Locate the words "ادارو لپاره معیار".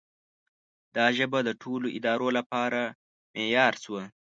1.97-3.73